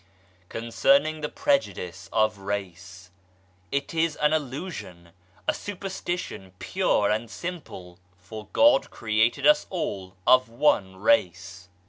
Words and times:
Concerning 0.49 1.21
the 1.21 1.29
prejudice 1.29 2.09
of 2.11 2.39
race: 2.39 3.11
it 3.71 3.93
is 3.93 4.15
an 4.15 4.33
illusion, 4.33 5.11
a 5.47 5.53
superstition 5.53 6.53
pure 6.57 7.11
and 7.11 7.29
simple! 7.29 7.99
For 8.17 8.47
God 8.51 8.89
created 8.89 9.45
us 9.45 9.67
all 9.69 10.15
of 10.25 10.49
one 10.49 10.95
race. 10.95 11.69